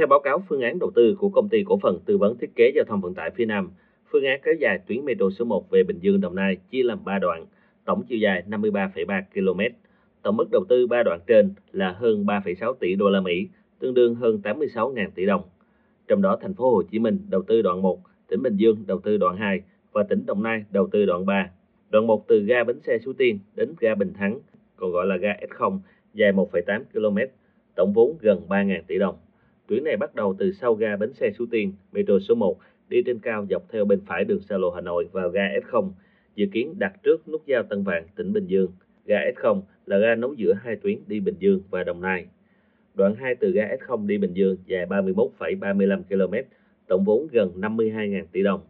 [0.00, 2.54] Theo báo cáo phương án đầu tư của công ty cổ phần tư vấn thiết
[2.56, 3.70] kế giao thông vận tải phía Nam,
[4.10, 7.04] phương án kéo dài tuyến metro số 1 về Bình Dương Đồng Nai chia làm
[7.04, 7.46] 3 đoạn,
[7.84, 9.60] tổng chiều dài 53,3 km.
[10.22, 13.94] Tổng mức đầu tư 3 đoạn trên là hơn 3,6 tỷ đô la Mỹ, tương
[13.94, 15.42] đương hơn 86.000 tỷ đồng.
[16.08, 17.98] Trong đó thành phố Hồ Chí Minh đầu tư đoạn 1,
[18.28, 19.60] tỉnh Bình Dương đầu tư đoạn 2
[19.92, 21.50] và tỉnh Đồng Nai đầu tư đoạn 3.
[21.90, 24.38] Đoạn 1 từ ga bến xe Suối Tiên đến ga Bình Thắng,
[24.76, 25.78] còn gọi là ga S0,
[26.14, 27.18] dài 1,8 km,
[27.74, 29.16] tổng vốn gần 3.000 tỷ đồng.
[29.70, 33.02] Tuyến này bắt đầu từ sau ga bến xe Suối Tiên, metro số 1, đi
[33.06, 35.90] trên cao dọc theo bên phải đường xa lộ Hà Nội vào ga S0,
[36.34, 38.72] dự kiến đặt trước nút giao Tân Vạn, tỉnh Bình Dương.
[39.04, 42.26] Ga S0 là ga nối giữa hai tuyến đi Bình Dương và Đồng Nai.
[42.94, 46.34] Đoạn 2 từ ga S0 đi Bình Dương dài 31,35 km,
[46.86, 48.60] tổng vốn gần 52.000 tỷ đồng.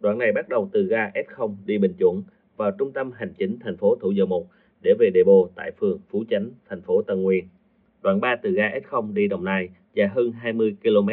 [0.00, 2.22] Đoạn này bắt đầu từ ga S0 đi Bình Chuẩn
[2.56, 4.46] vào trung tâm hành chính thành phố Thủ Dầu Một
[4.82, 7.44] để về depot tại phường Phú Chánh, thành phố Tân Nguyên.
[8.04, 11.08] Đoạn 3 từ ga S0 đi Đồng Nai dài hơn 20 km,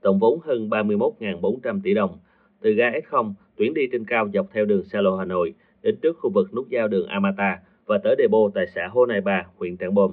[0.00, 2.18] tổng vốn hơn 31.400 tỷ đồng.
[2.60, 5.96] Từ ga S0, tuyến đi trên cao dọc theo đường xa lộ Hà Nội đến
[6.02, 9.46] trước khu vực nút giao đường Amata và tới depot tại xã Hồ Nai Ba,
[9.56, 10.12] huyện Trảng Bom.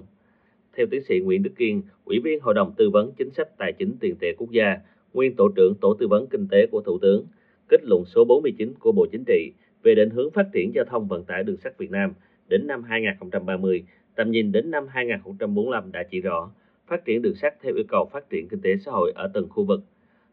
[0.77, 3.73] Theo tiến sĩ Nguyễn Đức Kiên, Ủy viên Hội đồng Tư vấn Chính sách Tài
[3.73, 4.77] chính Tiền tệ Quốc gia,
[5.13, 7.25] nguyên Tổ trưởng Tổ tư vấn Kinh tế của Thủ tướng,
[7.69, 9.51] kết luận số 49 của Bộ Chính trị
[9.83, 12.13] về định hướng phát triển giao thông vận tải đường sắt Việt Nam
[12.47, 13.83] đến năm 2030,
[14.15, 16.51] tầm nhìn đến năm 2045 đã chỉ rõ
[16.87, 19.49] phát triển đường sắt theo yêu cầu phát triển kinh tế xã hội ở từng
[19.49, 19.81] khu vực.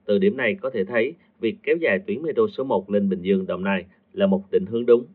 [0.04, 3.22] Từ điểm này có thể thấy, việc kéo dài tuyến metro số 1 lên Bình
[3.22, 5.06] Dương, Đồng Nai là một định hướng đúng.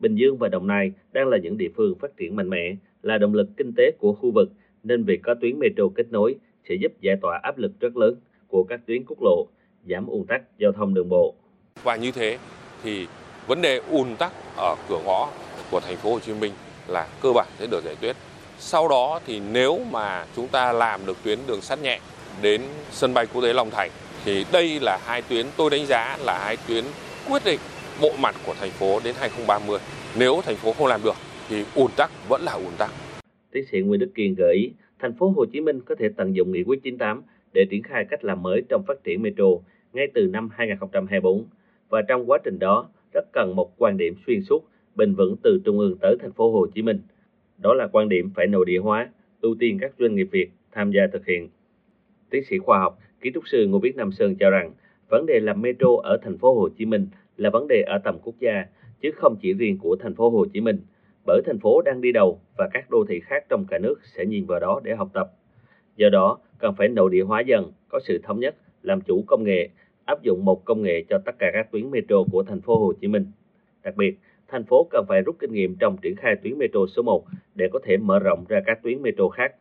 [0.00, 3.18] Bình Dương và Đồng Nai đang là những địa phương phát triển mạnh mẽ, là
[3.18, 6.34] động lực kinh tế của khu vực, nên việc có tuyến metro kết nối
[6.68, 8.16] sẽ giúp giải tỏa áp lực rất lớn
[8.48, 9.46] của các tuyến quốc lộ,
[9.88, 11.34] giảm ùn tắc giao thông đường bộ.
[11.82, 12.38] Và như thế
[12.82, 13.06] thì
[13.46, 15.30] vấn đề ùn tắc ở cửa ngõ
[15.70, 16.52] của thành phố Hồ Chí Minh
[16.88, 18.16] là cơ bản sẽ được giải quyết.
[18.58, 22.00] Sau đó thì nếu mà chúng ta làm được tuyến đường sắt nhẹ
[22.42, 23.90] đến sân bay quốc tế Long Thành
[24.24, 26.84] thì đây là hai tuyến tôi đánh giá là hai tuyến
[27.30, 27.60] quyết định
[28.00, 29.78] bộ mặt của thành phố đến 2030.
[30.18, 31.14] Nếu thành phố không làm được
[31.48, 32.90] thì ùn tắc vẫn là ùn tắc.
[33.52, 36.36] Tiến sĩ Nguyễn Đức Kiên gợi ý, thành phố Hồ Chí Minh có thể tận
[36.36, 37.22] dụng nghị quyết 98
[37.54, 39.44] để triển khai cách làm mới trong phát triển metro
[39.92, 41.44] ngay từ năm 2024
[41.88, 44.64] và trong quá trình đó rất cần một quan điểm xuyên suốt,
[44.96, 47.00] bền vững từ trung ương tới thành phố Hồ Chí Minh.
[47.58, 49.10] Đó là quan điểm phải nội địa hóa,
[49.40, 51.48] ưu tiên các doanh nghiệp Việt tham gia thực hiện.
[52.30, 54.72] Tiến sĩ khoa học, kiến trúc sư Ngô Viết Nam Sơn cho rằng,
[55.08, 57.06] vấn đề làm metro ở thành phố Hồ Chí Minh
[57.36, 58.66] là vấn đề ở tầm quốc gia,
[59.00, 60.78] chứ không chỉ riêng của thành phố Hồ Chí Minh,
[61.26, 64.26] bởi thành phố đang đi đầu và các đô thị khác trong cả nước sẽ
[64.26, 65.30] nhìn vào đó để học tập.
[65.96, 69.44] Do đó, cần phải nội địa hóa dần, có sự thống nhất, làm chủ công
[69.44, 69.68] nghệ,
[70.04, 72.92] áp dụng một công nghệ cho tất cả các tuyến metro của thành phố Hồ
[73.00, 73.26] Chí Minh.
[73.82, 74.18] Đặc biệt,
[74.54, 77.68] thành phố cần phải rút kinh nghiệm trong triển khai tuyến metro số 1 để
[77.72, 79.54] có thể mở rộng ra các tuyến metro khác.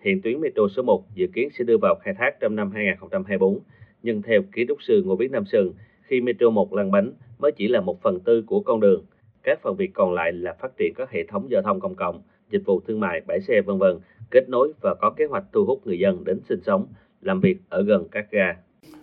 [0.00, 3.60] Hiện tuyến metro số 1 dự kiến sẽ đưa vào khai thác trong năm 2024,
[4.02, 5.72] nhưng theo kiến trúc sư Ngô Viết Nam Sơn,
[6.02, 9.04] khi metro 1 lăn bánh mới chỉ là một phần tư của con đường.
[9.42, 12.22] Các phần việc còn lại là phát triển các hệ thống giao thông công cộng,
[12.50, 13.98] dịch vụ thương mại, bãi xe vân vân,
[14.30, 16.86] kết nối và có kế hoạch thu hút người dân đến sinh sống,
[17.20, 18.56] làm việc ở gần các ga.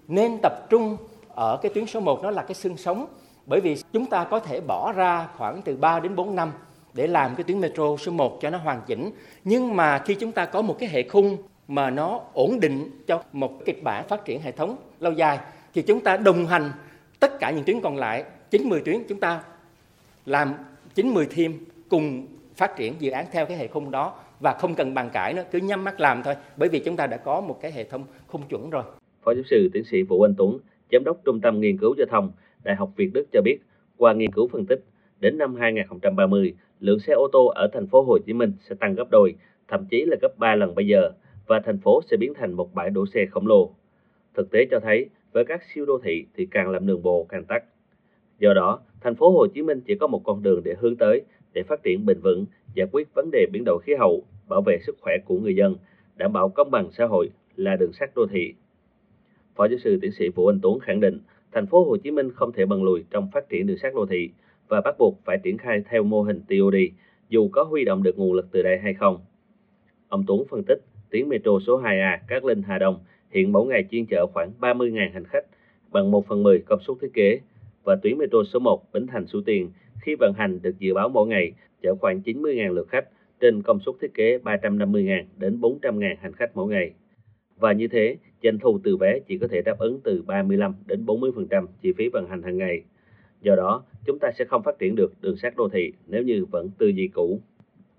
[0.08, 0.98] Nên tập trung
[1.36, 3.06] ở cái tuyến số 1 nó là cái xương sống
[3.46, 6.52] bởi vì chúng ta có thể bỏ ra khoảng từ 3 đến 4 năm
[6.94, 9.12] để làm cái tuyến metro số 1 cho nó hoàn chỉnh.
[9.44, 11.38] Nhưng mà khi chúng ta có một cái hệ khung
[11.68, 15.40] mà nó ổn định cho một kịch bản phát triển hệ thống lâu dài
[15.74, 16.72] thì chúng ta đồng hành
[17.20, 19.44] tất cả những tuyến còn lại 90 tuyến chúng ta
[20.26, 20.54] làm
[20.96, 24.94] 90 thêm cùng phát triển dự án theo cái hệ khung đó và không cần
[24.94, 27.60] bàn cãi nữa cứ nhắm mắt làm thôi bởi vì chúng ta đã có một
[27.62, 28.84] cái hệ thống khung chuẩn rồi.
[29.24, 30.58] Phó giáo sư tiến sĩ Vũ Anh Tuấn,
[30.92, 32.32] giám đốc Trung tâm Nghiên cứu Giao thông,
[32.64, 33.58] Đại học Việt Đức cho biết,
[33.98, 34.84] qua nghiên cứu phân tích,
[35.20, 38.96] đến năm 2030, lượng xe ô tô ở thành phố Hồ Chí Minh sẽ tăng
[38.96, 39.36] gấp đôi,
[39.68, 41.12] thậm chí là gấp 3 lần bây giờ,
[41.48, 43.76] và thành phố sẽ biến thành một bãi đổ xe khổng lồ.
[44.34, 47.46] Thực tế cho thấy, với các siêu đô thị thì càng làm đường bộ càng
[47.46, 47.64] tắc.
[48.40, 51.22] Do đó, thành phố Hồ Chí Minh chỉ có một con đường để hướng tới
[51.54, 54.80] để phát triển bền vững, giải quyết vấn đề biến đổi khí hậu, bảo vệ
[54.86, 55.76] sức khỏe của người dân,
[56.16, 58.54] đảm bảo công bằng xã hội là đường sắt đô thị.
[59.56, 61.20] Phó giáo sư tiến sĩ Vũ Anh Tuấn khẳng định,
[61.52, 64.06] thành phố Hồ Chí Minh không thể bần lùi trong phát triển đường sắt đô
[64.06, 64.30] thị
[64.68, 66.76] và bắt buộc phải triển khai theo mô hình TOD,
[67.30, 69.20] dù có huy động được nguồn lực từ đây hay không.
[70.10, 73.00] Ông Tuấn phân tích, tuyến metro số 2A Cát Linh Hà Đông
[73.30, 75.46] hiện mỗi ngày chuyên chở khoảng 30.000 hành khách
[75.92, 77.40] bằng 1 phần 10 công suất thiết kế
[77.84, 79.70] và tuyến metro số 1 Bến Thành Suối Tiền
[80.02, 81.52] khi vận hành được dự báo mỗi ngày
[81.82, 83.08] chở khoảng 90.000 lượt khách
[83.40, 86.94] trên công suất thiết kế 350.000 đến 400.000 hành khách mỗi ngày.
[87.62, 91.06] Và như thế, doanh thu từ vé chỉ có thể đáp ứng từ 35 đến
[91.06, 92.84] 40% chi phí vận hành hàng ngày.
[93.42, 96.46] Do đó, chúng ta sẽ không phát triển được đường sắt đô thị nếu như
[96.52, 97.42] vẫn tư duy cũ.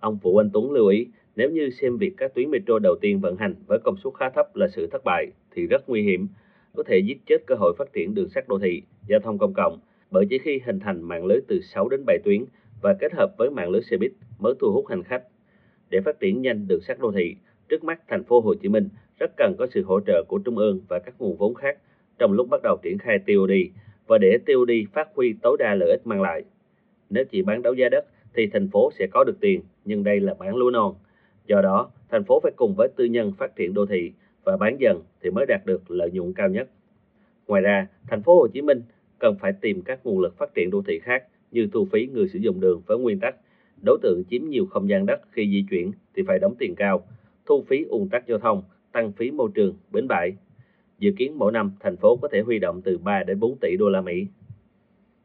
[0.01, 1.07] Ông Vũ Anh Tuấn lưu ý,
[1.37, 4.31] Nếu như xem việc các tuyến metro đầu tiên vận hành với công suất khá
[4.31, 6.29] thấp là sự thất bại thì rất nguy hiểm,
[6.77, 9.55] có thể giết chết cơ hội phát triển đường sắt đô thị, giao thông công
[9.55, 9.79] cộng
[10.11, 12.45] bởi chỉ khi hình thành mạng lưới từ 6 đến 7 tuyến
[12.83, 15.23] và kết hợp với mạng lưới xe buýt mới thu hút hành khách.
[15.91, 17.37] Để phát triển nhanh đường sắt đô thị,
[17.69, 18.89] trước mắt thành phố Hồ Chí Minh
[19.19, 21.79] rất cần có sự hỗ trợ của Trung ương và các nguồn vốn khác
[22.19, 23.53] trong lúc bắt đầu triển khai TOD
[24.07, 26.45] và để TOD phát huy tối đa lợi ích mang lại.
[27.11, 28.05] Nếu chỉ bán đấu giá đất
[28.35, 30.95] thì thành phố sẽ có được tiền, nhưng đây là bán lúa non.
[31.47, 34.13] Do đó, thành phố phải cùng với tư nhân phát triển đô thị
[34.45, 36.69] và bán dần thì mới đạt được lợi nhuận cao nhất.
[37.47, 38.83] Ngoài ra, thành phố Hồ Chí Minh
[39.19, 42.29] cần phải tìm các nguồn lực phát triển đô thị khác như thu phí người
[42.29, 43.37] sử dụng đường với nguyên tắc
[43.87, 47.07] đối tượng chiếm nhiều không gian đất khi di chuyển thì phải đóng tiền cao,
[47.47, 50.33] thu phí ùn tắc giao thông, tăng phí môi trường, bến bãi.
[50.99, 53.77] Dự kiến mỗi năm thành phố có thể huy động từ 3 đến 4 tỷ
[53.79, 54.27] đô la Mỹ.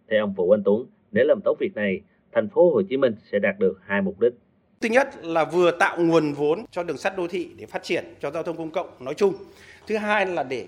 [0.09, 3.15] Theo ông Vũ Anh Tuấn, nếu làm tốt việc này, thành phố Hồ Chí Minh
[3.31, 4.33] sẽ đạt được hai mục đích.
[4.81, 8.05] Thứ nhất là vừa tạo nguồn vốn cho đường sắt đô thị để phát triển
[8.19, 9.33] cho giao thông công cộng nói chung.
[9.87, 10.67] Thứ hai là để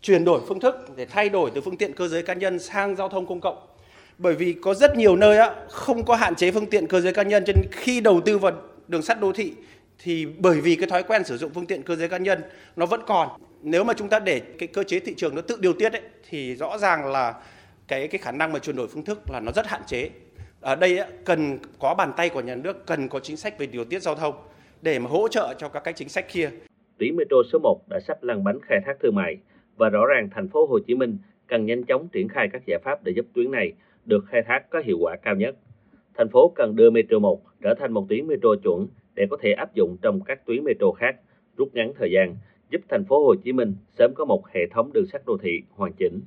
[0.00, 2.96] chuyển đổi phương thức để thay đổi từ phương tiện cơ giới cá nhân sang
[2.96, 3.56] giao thông công cộng.
[4.18, 7.22] Bởi vì có rất nhiều nơi không có hạn chế phương tiện cơ giới cá
[7.22, 8.52] nhân cho nên khi đầu tư vào
[8.88, 9.52] đường sắt đô thị
[10.02, 12.42] thì bởi vì cái thói quen sử dụng phương tiện cơ giới cá nhân
[12.76, 13.28] nó vẫn còn.
[13.62, 16.02] Nếu mà chúng ta để cái cơ chế thị trường nó tự điều tiết ấy,
[16.28, 17.34] thì rõ ràng là
[17.88, 20.10] cái cái khả năng mà chuyển đổi phương thức là nó rất hạn chế.
[20.60, 23.66] Ở đây ấy, cần có bàn tay của nhà nước, cần có chính sách về
[23.66, 24.34] điều tiết giao thông
[24.82, 26.50] để mà hỗ trợ cho các cái chính sách kia.
[26.98, 29.36] Tuyến metro số 1 đã sắp lăn bánh khai thác thương mại
[29.76, 32.78] và rõ ràng thành phố Hồ Chí Minh cần nhanh chóng triển khai các giải
[32.84, 33.72] pháp để giúp tuyến này
[34.04, 35.56] được khai thác có hiệu quả cao nhất.
[36.18, 39.52] Thành phố cần đưa Metro 1 trở thành một tuyến metro chuẩn để có thể
[39.52, 41.16] áp dụng trong các tuyến metro khác,
[41.56, 42.36] rút ngắn thời gian,
[42.70, 45.62] giúp thành phố Hồ Chí Minh sớm có một hệ thống đường sắt đô thị
[45.70, 46.20] hoàn chỉnh.